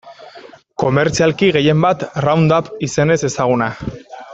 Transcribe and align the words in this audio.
Komertzialki 0.83 1.51
gehien 1.59 1.85
bat 1.85 2.07
Roundup 2.27 2.75
izenez 2.91 3.23
ezaguna. 3.33 3.73